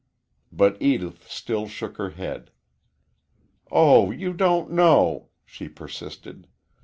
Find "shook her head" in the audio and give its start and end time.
1.67-2.49